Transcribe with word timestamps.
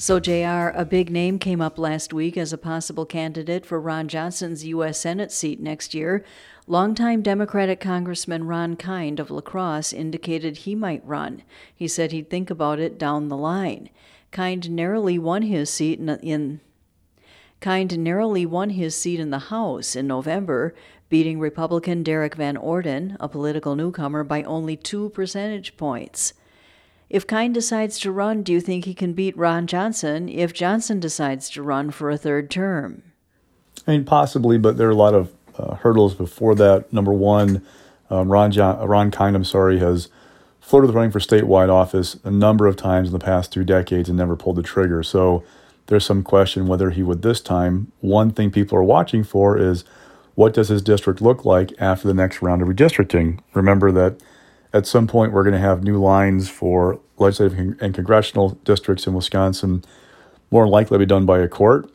So, 0.00 0.20
JR, 0.20 0.68
a 0.78 0.86
big 0.88 1.10
name 1.10 1.40
came 1.40 1.60
up 1.60 1.76
last 1.76 2.12
week 2.12 2.36
as 2.36 2.52
a 2.52 2.56
possible 2.56 3.04
candidate 3.04 3.66
for 3.66 3.80
Ron 3.80 4.06
Johnson's 4.06 4.64
U.S. 4.64 5.00
Senate 5.00 5.32
seat 5.32 5.58
next 5.58 5.92
year. 5.92 6.24
Longtime 6.68 7.20
Democratic 7.20 7.80
Congressman 7.80 8.46
Ron 8.46 8.76
Kind 8.76 9.18
of 9.18 9.28
La 9.28 9.40
Crosse 9.40 9.92
indicated 9.92 10.58
he 10.58 10.76
might 10.76 11.04
run. 11.04 11.42
He 11.74 11.88
said 11.88 12.12
he'd 12.12 12.30
think 12.30 12.48
about 12.48 12.78
it 12.78 12.96
down 12.96 13.26
the 13.26 13.36
line. 13.36 13.90
Kind 14.30 14.70
narrowly 14.70 15.18
won 15.18 15.42
his 15.42 15.68
seat 15.68 15.98
in, 15.98 16.08
in 16.20 16.60
Kind 17.58 17.98
narrowly 17.98 18.46
won 18.46 18.70
his 18.70 18.94
seat 18.94 19.18
in 19.18 19.30
the 19.30 19.50
House 19.50 19.96
in 19.96 20.06
November, 20.06 20.76
beating 21.08 21.40
Republican 21.40 22.04
Derrick 22.04 22.36
Van 22.36 22.56
Orden, 22.56 23.16
a 23.18 23.28
political 23.28 23.74
newcomer, 23.74 24.22
by 24.22 24.44
only 24.44 24.76
two 24.76 25.10
percentage 25.10 25.76
points. 25.76 26.34
If 27.10 27.26
Kind 27.26 27.54
decides 27.54 27.98
to 28.00 28.12
run, 28.12 28.42
do 28.42 28.52
you 28.52 28.60
think 28.60 28.84
he 28.84 28.94
can 28.94 29.14
beat 29.14 29.36
Ron 29.36 29.66
Johnson 29.66 30.28
if 30.28 30.52
Johnson 30.52 31.00
decides 31.00 31.48
to 31.50 31.62
run 31.62 31.90
for 31.90 32.10
a 32.10 32.18
third 32.18 32.50
term? 32.50 33.02
I 33.86 33.92
mean, 33.92 34.04
possibly, 34.04 34.58
but 34.58 34.76
there 34.76 34.88
are 34.88 34.92
a 34.92 34.96
lot 34.96 35.14
of 35.14 35.32
uh, 35.56 35.76
hurdles 35.76 36.14
before 36.14 36.54
that. 36.56 36.92
Number 36.92 37.12
one, 37.12 37.64
um, 38.10 38.30
Ron, 38.30 38.52
John, 38.52 38.86
Ron 38.86 39.10
Kind, 39.10 39.36
I'm 39.36 39.44
sorry, 39.44 39.78
has 39.78 40.08
flirted 40.60 40.88
with 40.88 40.96
running 40.96 41.10
for 41.10 41.18
statewide 41.18 41.70
office 41.70 42.18
a 42.24 42.30
number 42.30 42.66
of 42.66 42.76
times 42.76 43.08
in 43.08 43.12
the 43.12 43.24
past 43.24 43.52
two 43.52 43.64
decades 43.64 44.10
and 44.10 44.18
never 44.18 44.36
pulled 44.36 44.56
the 44.56 44.62
trigger. 44.62 45.02
So 45.02 45.42
there's 45.86 46.04
some 46.04 46.22
question 46.22 46.66
whether 46.66 46.90
he 46.90 47.02
would 47.02 47.22
this 47.22 47.40
time. 47.40 47.90
One 48.00 48.30
thing 48.32 48.50
people 48.50 48.76
are 48.76 48.84
watching 48.84 49.24
for 49.24 49.56
is 49.56 49.84
what 50.34 50.52
does 50.52 50.68
his 50.68 50.82
district 50.82 51.22
look 51.22 51.46
like 51.46 51.72
after 51.78 52.06
the 52.06 52.12
next 52.12 52.42
round 52.42 52.60
of 52.60 52.68
redistricting? 52.68 53.40
Remember 53.54 53.90
that 53.92 54.20
at 54.72 54.86
some 54.86 55.06
point, 55.06 55.32
we're 55.32 55.44
going 55.44 55.54
to 55.54 55.58
have 55.58 55.82
new 55.82 55.98
lines 55.98 56.48
for 56.48 57.00
legislative 57.16 57.76
and 57.80 57.94
congressional 57.94 58.50
districts 58.64 59.06
in 59.06 59.14
Wisconsin, 59.14 59.84
more 60.50 60.68
likely 60.68 60.94
to 60.94 60.98
be 60.98 61.06
done 61.06 61.26
by 61.26 61.38
a 61.38 61.48
court. 61.48 61.90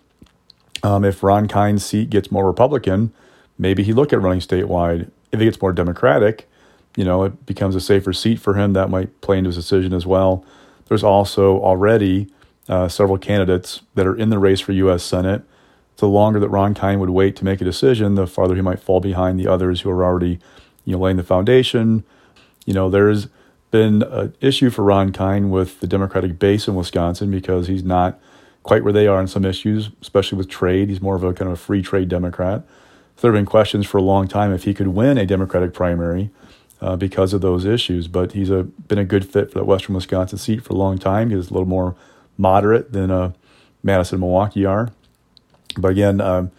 Um, 0.82 1.06
if 1.06 1.24
Ron 1.24 1.48
Kind's 1.48 1.86
seat 1.86 2.10
gets 2.10 2.32
more 2.32 2.46
Republican, 2.46 3.14
maybe 3.58 3.84
he 3.84 3.94
look 3.94 4.12
at 4.12 4.22
running 4.22 4.42
statewide. 4.42 5.12
If 5.32 5.40
it 5.40 5.46
gets 5.46 5.62
more 5.62 5.72
Democratic, 5.72 6.50
you 6.96 7.06
know, 7.06 7.24
it 7.24 7.46
becomes 7.46 7.76
a 7.76 7.82
safer 7.82 8.12
seat 8.12 8.40
for 8.40 8.56
him. 8.56 8.74
That 8.74 8.90
might 8.90 9.22
play 9.22 9.38
into 9.38 9.50
his 9.50 9.56
decision 9.56 9.94
as 9.94 10.06
well. 10.06 10.46
There's 10.88 11.04
also 11.04 11.60
already 11.62 12.28
uh, 12.68 12.88
several 12.88 13.18
candidates 13.18 13.82
that 13.96 14.06
are 14.06 14.16
in 14.16 14.30
the 14.30 14.40
race 14.40 14.60
for 14.60 14.74
U.S. 14.74 15.04
Senate. 15.04 15.44
The 15.98 16.08
longer 16.08 16.40
that 16.40 16.50
Ron 16.50 16.74
Kind 16.74 17.00
would 17.00 17.12
wait 17.12 17.36
to 17.38 17.46
make 17.46 17.62
a 17.62 17.64
decision, 17.64 18.16
the 18.16 18.28
farther 18.28 18.56
he 18.56 18.62
might 18.62 18.80
fall 18.80 19.00
behind 19.00 19.40
the 19.40 19.48
others 19.48 19.82
who 19.82 19.90
are 19.90 20.04
already, 20.04 20.40
you 20.86 20.94
know, 20.94 21.00
laying 21.00 21.18
the 21.18 21.24
foundation 21.24 22.04
you 22.66 22.74
know, 22.74 22.90
there's 22.90 23.28
been 23.72 24.04
an 24.04 24.36
issue 24.40 24.70
for 24.70 24.84
Ron 24.84 25.12
Kind 25.12 25.52
with 25.52 25.80
the 25.80 25.88
Democratic 25.88 26.38
base 26.38 26.68
in 26.68 26.76
Wisconsin 26.76 27.32
because 27.32 27.68
he's 27.68 27.84
not 27.84 28.20
quite 28.62 28.84
where 28.84 28.94
they 28.94 29.08
are 29.08 29.18
on 29.18 29.28
some 29.28 29.46
issues, 29.46 29.90
especially 30.02 30.38
with 30.38 30.50
trade. 30.50 30.90
He's 30.90 31.02
more 31.02 31.16
of 31.16 31.24
a 31.24 31.34
kind 31.34 31.52
of 31.52 31.58
a 31.58 31.62
free 31.62 31.82
trade 31.82 32.08
Democrat. 32.08 32.62
So 33.16 33.22
there 33.28 33.32
have 33.34 33.40
been 33.40 33.46
questions 33.46 33.86
for 33.86 33.98
a 33.98 34.02
long 34.02 34.28
time 34.28 34.54
if 34.54 34.64
he 34.64 34.74
could 34.74 34.90
win 34.90 35.18
a 35.18 35.26
Democratic 35.26 35.74
primary 35.74 36.30
uh, 36.82 36.96
because 36.96 37.34
of 37.34 37.42
those 37.42 37.66
issues. 37.66 38.08
But 38.08 38.32
he's 38.32 38.50
a, 38.50 38.64
been 38.64 38.98
a 38.98 39.06
good 39.06 39.30
fit 39.30 39.52
for 39.52 39.60
that 39.60 39.66
Western 39.66 39.96
Wisconsin 39.96 40.38
seat 40.38 40.64
for 40.64 40.74
a 40.74 40.78
long 40.78 40.98
time. 40.98 41.30
He's 41.30 41.50
a 41.50 41.54
little 41.54 41.68
more 41.68 41.96
moderate 42.38 42.92
than 42.94 43.12
uh, 43.12 43.34
Madison 43.84 44.20
Milwaukee 44.20 44.66
are. 44.66 44.92
But 45.78 45.90
again, 45.90 46.22
um, 46.22 46.52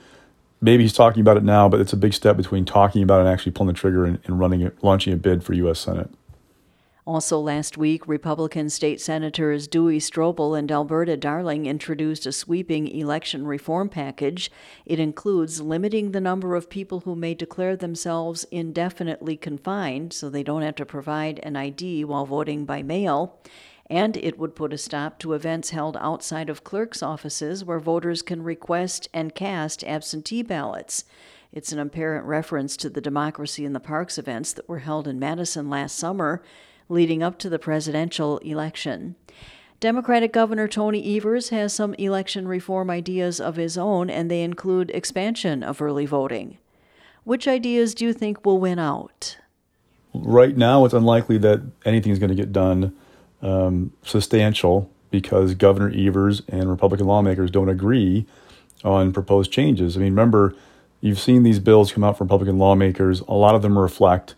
maybe 0.64 0.82
he's 0.82 0.92
talking 0.92 1.20
about 1.20 1.36
it 1.36 1.44
now, 1.44 1.69
but 1.69 1.80
it's 1.80 1.92
a 1.92 1.97
big 1.97 2.14
step 2.14 2.36
between 2.36 2.64
talking 2.64 3.02
about 3.02 3.19
it 3.19 3.26
and 3.26 3.28
actually 3.28 3.52
pulling 3.52 3.75
the 3.75 3.78
trigger 3.78 4.04
and, 4.04 4.19
and 4.25 4.41
running 4.41 4.62
it, 4.62 4.82
launching 4.82 5.12
a 5.12 5.16
bid 5.16 5.44
for 5.44 5.52
U.S. 5.52 5.78
Senate. 5.78 6.10
Also, 7.06 7.38
last 7.38 7.76
week, 7.76 8.08
Republican 8.08 8.70
state 8.70 8.98
senators 8.98 9.69
Duey 9.69 9.98
Stroebel 9.98 10.58
and 10.58 10.72
Alberta 10.72 11.19
Darling 11.19 11.66
introduced 11.66 12.25
a 12.25 12.32
sweeping 12.32 12.88
election 12.88 13.47
reform 13.47 13.91
package. 13.91 14.50
It 14.86 14.98
includes 14.98 15.60
limiting 15.60 16.12
the 16.12 16.20
number 16.20 16.54
of 16.54 16.70
people 16.70 17.00
who 17.00 17.14
may 17.14 17.34
declare 17.34 17.76
themselves 17.76 18.44
indefinitely 18.44 19.36
confined 19.36 20.14
so 20.14 20.31
they 20.31 20.42
don't 20.42 20.62
have 20.62 20.76
to 20.76 20.86
provide 20.86 21.41
an 21.42 21.56
ID 21.56 22.06
while 22.06 22.25
voting 22.25 22.64
by 22.64 22.82
mail 22.82 23.38
and 23.90 24.16
it 24.16 24.38
would 24.38 24.56
put 24.56 24.72
a 24.72 24.78
stop 24.78 25.18
to 25.18 25.34
events 25.34 25.70
held 25.70 25.96
outside 26.00 26.48
of 26.48 26.64
clerks' 26.64 27.02
offices 27.02 27.64
where 27.64 27.78
voters 27.78 28.22
can 28.22 28.42
request 28.42 29.08
and 29.12 29.34
cast 29.34 29.84
absentee 29.84 30.42
ballots. 30.42 31.04
It's 31.52 31.72
an 31.72 31.78
apparent 31.78 32.26
reference 32.26 32.76
to 32.78 32.90
the 32.90 33.00
Democracy 33.00 33.64
in 33.64 33.74
the 33.74 33.80
Parks 33.80 34.18
events 34.18 34.52
that 34.54 34.68
were 34.68 34.80
held 34.80 35.06
in 35.06 35.18
Madison 35.18 35.68
last 35.68 35.96
summer, 35.96 36.42
leading 36.88 37.22
up 37.22 37.38
to 37.38 37.48
the 37.48 37.58
presidential 37.58 38.38
election. 38.38 39.16
Democratic 39.80 40.32
Governor 40.32 40.66
Tony 40.66 41.16
Evers 41.16 41.50
has 41.50 41.74
some 41.74 41.94
election 41.94 42.48
reform 42.48 42.90
ideas 42.90 43.40
of 43.40 43.56
his 43.56 43.76
own, 43.76 44.08
and 44.08 44.30
they 44.30 44.42
include 44.42 44.90
expansion 44.90 45.62
of 45.62 45.82
early 45.82 46.06
voting. 46.06 46.58
Which 47.24 47.46
ideas 47.46 47.94
do 47.94 48.06
you 48.06 48.12
think 48.12 48.44
will 48.44 48.58
win 48.58 48.78
out? 48.78 49.38
Right 50.14 50.56
now, 50.56 50.84
it's 50.84 50.94
unlikely 50.94 51.38
that 51.38 51.62
anything 51.84 52.12
is 52.12 52.18
going 52.18 52.30
to 52.30 52.34
get 52.34 52.52
done 52.52 52.96
um, 53.44 53.93
substantial 54.03 54.91
because 55.10 55.55
Governor 55.55 55.93
Evers 55.94 56.43
and 56.49 56.69
Republican 56.69 57.06
lawmakers 57.06 57.50
don't 57.50 57.69
agree 57.69 58.27
on 58.82 59.12
proposed 59.12 59.53
changes. 59.53 59.97
I 59.97 60.00
mean, 60.00 60.12
remember, 60.12 60.56
you've 61.00 61.21
seen 61.21 61.44
these 61.44 61.60
bills 61.60 61.93
come 61.93 62.03
out 62.03 62.19
from 62.19 62.27
Republican 62.27 62.59
lawmakers. 62.59 63.21
A 63.21 63.34
lot 63.34 63.55
of 63.55 63.62
them 63.62 63.78
reflect 63.78 64.34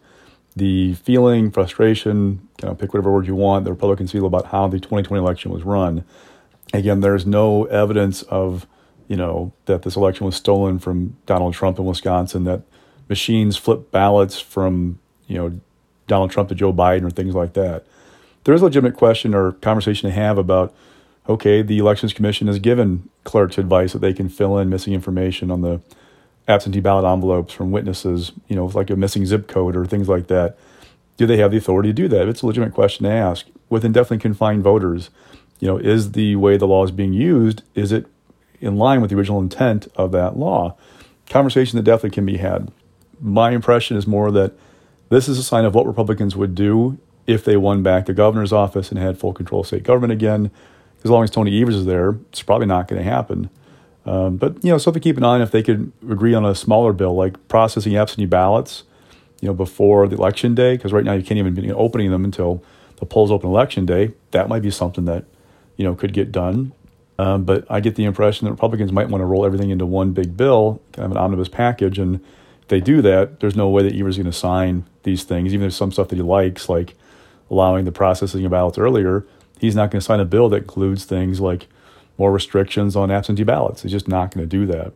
the 0.55 0.94
feeling, 0.94 1.50
frustration, 1.50 2.47
kind 2.59 2.72
of 2.72 2.78
pick 2.78 2.93
whatever 2.93 3.12
word 3.12 3.27
you 3.27 3.34
want, 3.34 3.65
the 3.65 3.71
Republicans 3.71 4.12
feel 4.12 4.27
about 4.27 4.47
how 4.47 4.67
the 4.67 4.78
2020 4.78 5.23
election 5.23 5.50
was 5.50 5.62
run. 5.62 6.05
Again, 6.73 7.00
there's 7.00 7.27
no 7.27 7.65
evidence 7.65 8.23
of, 8.23 8.67
you 9.06 9.17
know, 9.17 9.53
that 9.67 9.83
this 9.83 9.97
election 9.97 10.27
was 10.27 10.34
stolen 10.34 10.78
from 10.78 11.17
Donald 11.27 11.55
Trump 11.55 11.78
in 11.78 11.84
Wisconsin, 11.84 12.44
that 12.44 12.62
machines 13.09 13.56
flip 13.56 13.91
ballots 13.91 14.41
from, 14.41 14.99
you 15.27 15.37
know, 15.37 15.61
Donald 16.06 16.31
Trump 16.31 16.49
to 16.49 16.55
Joe 16.55 16.73
Biden 16.73 17.05
or 17.05 17.11
things 17.11 17.34
like 17.34 17.53
that 17.53 17.87
there 18.46 18.54
is 18.54 18.62
a 18.62 18.64
legitimate 18.64 18.94
question 18.94 19.34
or 19.34 19.52
conversation 19.52 20.08
to 20.08 20.14
have 20.14 20.38
about 20.38 20.72
okay, 21.28 21.60
the 21.62 21.78
Elections 21.78 22.12
Commission 22.12 22.46
has 22.46 22.60
given 22.60 23.08
clerks 23.24 23.58
advice 23.58 23.92
that 23.92 23.98
they 23.98 24.12
can 24.12 24.28
fill 24.28 24.56
in 24.58 24.70
missing 24.70 24.94
information 24.94 25.50
on 25.50 25.60
the 25.60 25.80
absentee 26.46 26.78
ballot 26.78 27.04
envelopes 27.04 27.52
from 27.52 27.72
witnesses, 27.72 28.30
you 28.46 28.54
know, 28.54 28.66
like 28.66 28.90
a 28.90 28.94
missing 28.94 29.26
zip 29.26 29.48
code 29.48 29.74
or 29.74 29.84
things 29.84 30.08
like 30.08 30.28
that. 30.28 30.56
Do 31.16 31.26
they 31.26 31.38
have 31.38 31.50
the 31.50 31.56
authority 31.56 31.88
to 31.88 31.92
do 31.92 32.06
that? 32.06 32.28
It's 32.28 32.42
a 32.42 32.46
legitimate 32.46 32.74
question 32.74 33.02
to 33.02 33.10
ask. 33.10 33.46
With 33.68 33.84
indefinitely 33.84 34.18
confined 34.18 34.62
voters, 34.62 35.10
you 35.58 35.66
know, 35.66 35.78
is 35.78 36.12
the 36.12 36.36
way 36.36 36.56
the 36.56 36.68
law 36.68 36.84
is 36.84 36.92
being 36.92 37.12
used, 37.12 37.64
is 37.74 37.90
it 37.90 38.06
in 38.60 38.76
line 38.76 39.00
with 39.00 39.10
the 39.10 39.16
original 39.16 39.40
intent 39.40 39.88
of 39.96 40.12
that 40.12 40.36
law? 40.38 40.76
Conversation 41.28 41.76
that 41.76 41.82
definitely 41.82 42.10
can 42.10 42.24
be 42.24 42.36
had. 42.36 42.70
My 43.20 43.50
impression 43.50 43.96
is 43.96 44.06
more 44.06 44.30
that 44.30 44.52
this 45.08 45.26
is 45.26 45.38
a 45.38 45.42
sign 45.42 45.64
of 45.64 45.74
what 45.74 45.86
Republicans 45.86 46.36
would 46.36 46.54
do 46.54 46.98
if 47.26 47.44
they 47.44 47.56
won 47.56 47.82
back 47.82 48.06
the 48.06 48.12
governor's 48.12 48.53
office 48.53 48.91
and 48.91 48.98
had 48.98 49.19
full 49.19 49.32
control 49.32 49.62
of 49.62 49.66
state 49.66 49.82
government 49.82 50.12
again. 50.12 50.50
As 51.04 51.10
long 51.10 51.25
as 51.25 51.31
Tony 51.31 51.60
Evers 51.60 51.76
is 51.76 51.84
there, 51.84 52.16
it's 52.31 52.42
probably 52.42 52.66
not 52.66 52.88
going 52.88 53.03
to 53.03 53.09
happen. 53.09 53.50
Um, 54.04 54.37
but 54.37 54.62
you 54.64 54.70
know, 54.70 54.78
something 54.78 55.00
to 55.00 55.09
keep 55.09 55.16
an 55.16 55.25
eye 55.25 55.34
on 55.34 55.42
if 55.42 55.50
they 55.50 55.62
could 55.62 55.92
agree 56.09 56.34
on 56.34 56.44
a 56.44 56.54
smaller 56.54 56.92
bill 56.92 57.14
like 57.14 57.48
processing 57.48 57.96
absentee 57.96 58.26
ballots, 58.26 58.84
you 59.40 59.49
know, 59.49 59.55
before 59.55 60.06
the 60.06 60.17
election 60.17 60.55
day, 60.55 60.76
because 60.76 60.93
right 60.93 61.05
now 61.05 61.12
you 61.12 61.25
can't 61.25 61.38
even 61.38 61.55
be 61.55 61.73
opening 61.73 62.11
them 62.11 62.25
until 62.25 62.62
the 62.99 63.06
polls 63.06 63.31
open 63.31 63.50
election 63.50 63.84
day. 63.84 64.12
That 64.31 64.49
might 64.49 64.62
be 64.62 64.70
something 64.70 65.05
that 65.06 65.25
you 65.76 65.84
know 65.84 65.94
could 65.94 66.12
get 66.12 66.31
done. 66.31 66.73
Um, 67.19 67.44
but 67.44 67.64
I 67.70 67.81
get 67.81 67.96
the 67.96 68.05
impression 68.05 68.44
that 68.44 68.52
Republicans 68.52 68.93
might 68.93 69.08
want 69.08 69.23
to 69.23 69.26
roll 69.26 69.44
everything 69.44 69.70
into 69.70 69.87
one 69.87 70.12
big 70.12 70.37
bill, 70.37 70.82
kind 70.93 71.06
of 71.06 71.12
an 71.12 71.17
omnibus 71.17 71.49
package, 71.49 71.99
and 71.99 72.17
if 72.62 72.69
they 72.69 72.81
do 72.81 73.00
that, 73.02 73.40
there's 73.40 73.56
no 73.56 73.69
way 73.69 73.82
that 73.82 73.94
Evers 73.94 74.14
is 74.14 74.23
going 74.23 74.31
to 74.31 74.37
sign 74.37 74.84
these 75.02 75.25
things, 75.25 75.55
even 75.55 75.69
if 75.69 75.73
some 75.73 75.93
stuff 75.93 76.08
that 76.08 76.17
he 76.17 76.23
likes, 76.23 76.69
like 76.69 76.94
allowing 77.50 77.84
the 77.84 77.93
processing 77.93 78.44
of 78.44 78.50
ballots 78.50 78.78
earlier, 78.78 79.26
he's 79.58 79.76
not 79.76 79.90
going 79.90 80.00
to 80.00 80.04
sign 80.04 80.20
a 80.20 80.25
bill 80.25 80.48
that 80.50 80.58
includes 80.58 81.04
things 81.04 81.40
like 81.40 81.69
more 82.19 82.32
restrictions 82.32 82.96
on 82.96 83.10
absentee 83.10 83.44
ballots. 83.44 83.82
He's 83.82 83.93
just 83.93 84.08
not 84.08 84.34
going 84.34 84.48
to 84.48 84.48
do 84.48 84.66
that. 84.66 84.93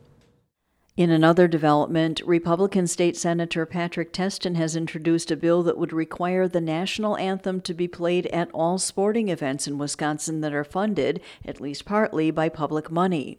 In 1.00 1.11
another 1.11 1.49
development, 1.49 2.20
Republican 2.26 2.87
State 2.87 3.17
Senator 3.17 3.64
Patrick 3.64 4.12
Testin 4.12 4.56
has 4.56 4.76
introduced 4.76 5.31
a 5.31 5.37
bill 5.37 5.62
that 5.62 5.79
would 5.79 5.94
require 5.94 6.47
the 6.47 6.61
national 6.61 7.17
anthem 7.17 7.62
to 7.62 7.73
be 7.73 7.88
played 7.88 8.26
at 8.26 8.50
all 8.52 8.76
sporting 8.76 9.31
events 9.31 9.67
in 9.67 9.79
Wisconsin 9.79 10.43
that 10.43 10.52
are 10.52 10.62
funded, 10.62 11.23
at 11.43 11.58
least 11.58 11.87
partly, 11.87 12.31
by 12.31 12.50
public 12.50 12.91
money. 12.91 13.38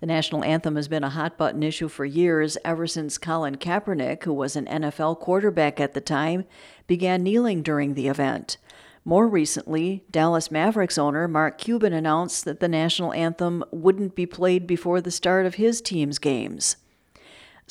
The 0.00 0.06
national 0.06 0.42
anthem 0.42 0.74
has 0.76 0.88
been 0.88 1.04
a 1.04 1.10
hot 1.10 1.36
button 1.36 1.62
issue 1.62 1.88
for 1.88 2.06
years, 2.06 2.56
ever 2.64 2.86
since 2.86 3.18
Colin 3.18 3.56
Kaepernick, 3.56 4.22
who 4.22 4.32
was 4.32 4.56
an 4.56 4.64
NFL 4.64 5.20
quarterback 5.20 5.78
at 5.80 5.92
the 5.92 6.00
time, 6.00 6.46
began 6.86 7.22
kneeling 7.22 7.62
during 7.62 7.92
the 7.92 8.08
event. 8.08 8.56
More 9.04 9.28
recently, 9.28 10.02
Dallas 10.10 10.50
Mavericks 10.50 10.96
owner 10.96 11.28
Mark 11.28 11.58
Cuban 11.58 11.92
announced 11.92 12.46
that 12.46 12.60
the 12.60 12.68
national 12.68 13.12
anthem 13.12 13.62
wouldn't 13.70 14.14
be 14.14 14.24
played 14.24 14.66
before 14.66 15.02
the 15.02 15.10
start 15.10 15.44
of 15.44 15.56
his 15.56 15.82
team's 15.82 16.18
games. 16.18 16.76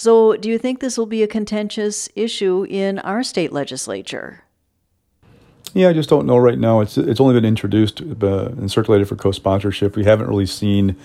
So, 0.02 0.36
do 0.36 0.50
you 0.50 0.58
think 0.58 0.80
this 0.80 0.98
will 0.98 1.06
be 1.06 1.22
a 1.22 1.28
contentious 1.28 2.10
issue 2.16 2.66
in 2.68 2.98
our 2.98 3.22
state 3.22 3.54
legislature? 3.54 4.42
Yeah, 5.76 5.90
I 5.90 5.94
just 5.94 6.10
don't 6.10 6.26
know 6.26 6.40
right 6.40 6.58
now. 6.58 6.80
It's 6.80 6.98
it's 6.98 7.20
only 7.20 7.36
been 7.36 7.46
introduced 7.46 8.02
uh, 8.02 8.46
and 8.46 8.72
circulated 8.72 9.08
for 9.08 9.16
co-sponsorship. 9.16 9.96
We 9.96 10.04
haven't 10.04 10.26
really 10.26 10.48
seen 10.48 10.96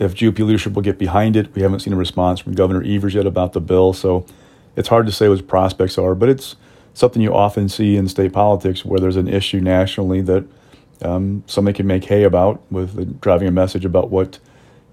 if 0.00 0.16
GOP 0.16 0.40
leadership 0.40 0.72
will 0.72 0.82
get 0.82 0.98
behind 0.98 1.36
it. 1.36 1.54
We 1.54 1.62
haven't 1.62 1.78
seen 1.78 1.92
a 1.92 1.96
response 1.96 2.40
from 2.40 2.54
Governor 2.54 2.82
Evers 2.82 3.14
yet 3.14 3.24
about 3.24 3.52
the 3.52 3.60
bill, 3.60 3.92
so 3.92 4.26
it's 4.74 4.88
hard 4.88 5.06
to 5.06 5.12
say 5.12 5.28
what 5.28 5.46
prospects 5.46 5.96
are. 5.96 6.16
But 6.16 6.28
it's 6.28 6.56
something 6.92 7.22
you 7.22 7.32
often 7.32 7.68
see 7.68 7.96
in 7.96 8.08
state 8.08 8.32
politics 8.32 8.84
where 8.84 8.98
there's 8.98 9.14
an 9.14 9.28
issue 9.28 9.60
nationally 9.60 10.22
that 10.22 10.44
um, 11.02 11.44
somebody 11.46 11.76
can 11.76 11.86
make 11.86 12.06
hay 12.06 12.24
about 12.24 12.60
with 12.68 13.20
driving 13.20 13.46
a 13.46 13.52
message 13.52 13.84
about 13.84 14.10
what 14.10 14.40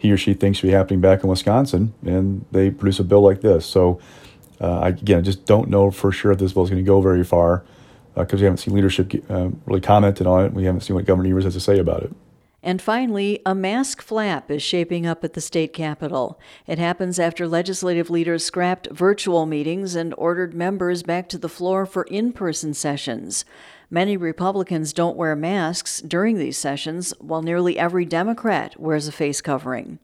he 0.02 0.12
or 0.12 0.18
she 0.18 0.34
thinks 0.34 0.58
should 0.58 0.68
be 0.68 0.74
happening 0.74 1.00
back 1.00 1.24
in 1.24 1.30
Wisconsin, 1.30 1.94
and 2.04 2.44
they 2.52 2.72
produce 2.72 3.00
a 3.00 3.04
bill 3.04 3.22
like 3.22 3.42
this. 3.42 3.68
So, 3.68 4.00
uh, 4.60 4.80
again, 4.82 5.20
I 5.20 5.22
just 5.22 5.46
don't 5.46 5.70
know 5.70 5.92
for 5.92 6.12
sure 6.12 6.32
if 6.32 6.40
this 6.40 6.54
bill 6.54 6.64
is 6.64 6.72
going 6.72 6.84
to 6.84 6.88
go 6.88 7.02
very 7.02 7.24
far 7.24 7.64
because 8.16 8.40
uh, 8.40 8.42
we 8.42 8.44
haven't 8.46 8.58
seen 8.58 8.74
leadership 8.74 9.14
uh, 9.30 9.50
really 9.68 9.80
commented 9.80 10.26
on 10.26 10.46
it. 10.46 10.54
We 10.54 10.66
haven't 10.66 10.82
seen 10.82 10.96
what 10.96 11.06
Governor 11.06 11.30
Evers 11.30 11.44
has 11.44 11.54
to 11.54 11.60
say 11.60 11.78
about 11.78 12.02
it. 12.02 12.12
And 12.64 12.82
finally, 12.82 13.42
a 13.46 13.54
mask 13.54 14.02
flap 14.02 14.50
is 14.50 14.64
shaping 14.64 15.06
up 15.06 15.24
at 15.24 15.34
the 15.34 15.42
state 15.42 15.74
capitol. 15.74 16.40
It 16.66 16.80
happens 16.80 17.20
after 17.20 17.48
legislative 17.48 18.10
leaders 18.10 18.44
scrapped 18.44 18.88
virtual 18.92 19.46
meetings 19.46 19.94
and 19.94 20.16
ordered 20.18 20.56
members 20.56 21.04
back 21.04 21.30
to 21.30 21.38
the 21.38 21.50
floor 21.50 21.86
for 21.86 22.04
in 22.04 22.34
person 22.34 22.74
sessions. 22.74 23.46
Many 23.94 24.16
Republicans 24.16 24.94
don't 24.94 25.18
wear 25.18 25.36
masks 25.36 26.00
during 26.00 26.38
these 26.38 26.58
sessions, 26.58 27.14
while 27.20 27.42
nearly 27.42 27.78
every 27.78 28.06
Democrat 28.06 28.80
wears 28.80 29.06
a 29.06 29.12
face 29.12 29.42
covering. 29.42 30.00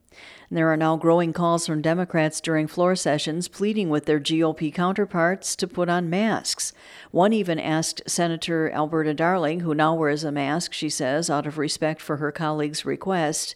There 0.52 0.68
are 0.68 0.76
now 0.76 0.98
growing 0.98 1.32
calls 1.32 1.66
from 1.66 1.82
Democrats 1.82 2.42
during 2.42 2.68
floor 2.68 2.98
sessions 2.98 3.48
pleading 3.48 3.90
with 3.90 4.04
their 4.04 4.20
GOP 4.20 4.74
counterparts 4.74 5.56
to 5.56 5.70
put 5.70 5.88
on 5.88 6.10
masks. 6.10 6.74
One 7.12 7.32
even 7.32 7.62
asked 7.62 8.02
Senator 8.08 8.70
Alberta 8.72 9.14
Darling, 9.14 9.62
who 9.62 9.74
now 9.74 9.96
wears 9.96 10.26
a 10.26 10.34
mask, 10.34 10.74
she 10.74 10.90
says, 10.90 11.30
out 11.30 11.48
of 11.48 11.58
respect 11.58 12.02
for 12.02 12.18
her 12.18 12.34
colleague's 12.34 12.86
request, 12.86 13.56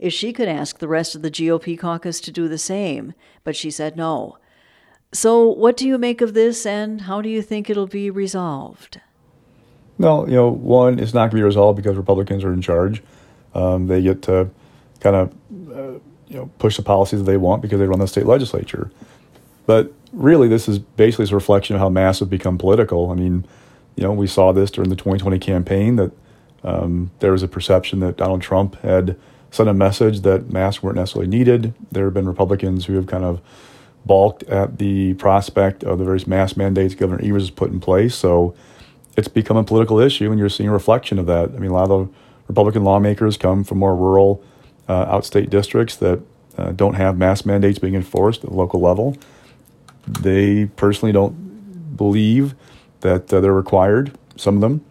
if 0.00 0.12
she 0.12 0.32
could 0.32 0.48
ask 0.48 0.80
the 0.80 0.88
rest 0.88 1.14
of 1.14 1.22
the 1.22 1.30
GOP 1.30 1.78
caucus 1.78 2.20
to 2.22 2.32
do 2.32 2.48
the 2.48 2.58
same, 2.58 3.14
but 3.44 3.54
she 3.54 3.70
said 3.70 3.96
no. 3.96 4.38
So, 5.12 5.48
what 5.48 5.76
do 5.76 5.86
you 5.86 5.98
make 5.98 6.20
of 6.20 6.34
this, 6.34 6.66
and 6.66 7.02
how 7.02 7.22
do 7.22 7.28
you 7.28 7.42
think 7.42 7.70
it'll 7.70 7.86
be 7.86 8.10
resolved? 8.10 9.00
Well, 9.98 10.28
you 10.28 10.34
know, 10.34 10.48
one, 10.48 10.98
it's 10.98 11.12
not 11.12 11.22
going 11.22 11.30
to 11.30 11.36
be 11.36 11.42
resolved 11.42 11.76
because 11.76 11.96
Republicans 11.96 12.44
are 12.44 12.52
in 12.52 12.62
charge. 12.62 13.02
Um, 13.54 13.88
they 13.88 14.00
get 14.02 14.22
to 14.22 14.50
kind 15.00 15.16
of 15.16 15.32
uh, 15.72 15.98
you 16.28 16.36
know, 16.36 16.50
push 16.58 16.76
the 16.76 16.82
policies 16.82 17.20
that 17.20 17.24
they 17.24 17.36
want 17.36 17.62
because 17.62 17.78
they 17.78 17.86
run 17.86 17.98
the 17.98 18.06
state 18.06 18.26
legislature. 18.26 18.90
But 19.66 19.92
really, 20.12 20.48
this 20.48 20.68
is 20.68 20.78
basically 20.78 21.26
a 21.30 21.34
reflection 21.34 21.76
of 21.76 21.80
how 21.80 21.88
masks 21.88 22.20
have 22.20 22.30
become 22.30 22.58
political. 22.58 23.10
I 23.10 23.14
mean, 23.14 23.44
you 23.96 24.04
know, 24.04 24.12
we 24.12 24.26
saw 24.26 24.52
this 24.52 24.70
during 24.70 24.90
the 24.90 24.96
2020 24.96 25.38
campaign 25.38 25.96
that 25.96 26.12
um, 26.62 27.10
there 27.18 27.32
was 27.32 27.42
a 27.42 27.48
perception 27.48 28.00
that 28.00 28.16
Donald 28.16 28.42
Trump 28.42 28.80
had 28.80 29.16
sent 29.50 29.68
a 29.68 29.74
message 29.74 30.20
that 30.20 30.50
masks 30.50 30.82
weren't 30.82 30.96
necessarily 30.96 31.28
needed. 31.28 31.74
There 31.90 32.04
have 32.04 32.14
been 32.14 32.28
Republicans 32.28 32.84
who 32.84 32.94
have 32.94 33.06
kind 33.06 33.24
of 33.24 33.40
balked 34.04 34.42
at 34.44 34.78
the 34.78 35.14
prospect 35.14 35.82
of 35.84 35.98
the 35.98 36.04
various 36.04 36.26
mask 36.26 36.56
mandates 36.56 36.94
Governor 36.94 37.22
Evers 37.24 37.42
has 37.42 37.50
put 37.50 37.70
in 37.70 37.80
place. 37.80 38.14
So 38.14 38.54
it's 39.18 39.26
become 39.26 39.56
a 39.56 39.64
political 39.64 39.98
issue, 39.98 40.30
and 40.30 40.38
you're 40.38 40.48
seeing 40.48 40.68
a 40.68 40.72
reflection 40.72 41.18
of 41.18 41.26
that. 41.26 41.50
I 41.50 41.58
mean, 41.58 41.72
a 41.72 41.74
lot 41.74 41.90
of 41.90 42.06
the 42.06 42.14
Republican 42.46 42.84
lawmakers 42.84 43.36
come 43.36 43.64
from 43.64 43.78
more 43.78 43.96
rural 43.96 44.44
uh, 44.86 45.06
outstate 45.06 45.50
districts 45.50 45.96
that 45.96 46.20
uh, 46.56 46.70
don't 46.70 46.94
have 46.94 47.18
mask 47.18 47.44
mandates 47.44 47.80
being 47.80 47.96
enforced 47.96 48.44
at 48.44 48.50
the 48.50 48.56
local 48.56 48.80
level. 48.80 49.16
They 50.06 50.66
personally 50.66 51.10
don't 51.10 51.96
believe 51.96 52.54
that 53.00 53.32
uh, 53.32 53.40
they're 53.40 53.52
required, 53.52 54.16
some 54.36 54.54
of 54.54 54.60
them. 54.60 54.84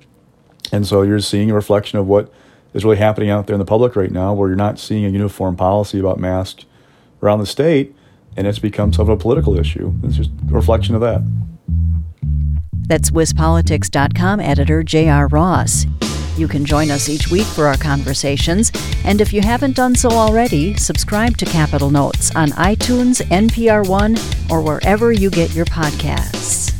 And 0.73 0.85
so 0.85 1.03
you're 1.03 1.21
seeing 1.21 1.49
a 1.49 1.53
reflection 1.53 1.97
of 1.97 2.05
what 2.05 2.29
is 2.73 2.83
really 2.83 2.97
happening 2.97 3.29
out 3.29 3.47
there 3.47 3.53
in 3.53 3.59
the 3.59 3.65
public 3.65 3.95
right 3.95 4.11
now, 4.11 4.33
where 4.33 4.49
you're 4.49 4.57
not 4.57 4.77
seeing 4.77 5.05
a 5.05 5.09
uniform 5.09 5.55
policy 5.55 5.99
about 5.99 6.19
masks 6.19 6.65
around 7.23 7.39
the 7.39 7.45
state, 7.45 7.95
and 8.35 8.45
it's 8.45 8.59
become 8.59 8.91
sort 8.91 9.07
of 9.07 9.17
a 9.17 9.17
political 9.17 9.57
issue. 9.57 9.93
It's 10.03 10.17
just 10.17 10.31
a 10.49 10.53
reflection 10.53 10.95
of 10.95 11.01
that. 11.01 11.21
That's 12.87 13.11
WisPolitics.com 13.11 14.39
editor 14.39 14.81
J.R. 14.81 15.27
Ross. 15.27 15.85
You 16.37 16.47
can 16.47 16.65
join 16.65 16.91
us 16.91 17.09
each 17.09 17.29
week 17.29 17.47
for 17.47 17.65
our 17.65 17.77
conversations, 17.77 18.71
and 19.03 19.21
if 19.21 19.33
you 19.33 19.41
haven't 19.41 19.75
done 19.75 19.95
so 19.95 20.09
already, 20.09 20.75
subscribe 20.75 21.35
to 21.37 21.45
Capitol 21.45 21.89
Notes 21.89 22.35
on 22.35 22.49
iTunes, 22.51 23.21
NPR 23.29 23.87
One, 23.87 24.15
or 24.49 24.61
wherever 24.61 25.11
you 25.11 25.31
get 25.31 25.55
your 25.55 25.65
podcasts. 25.65 26.76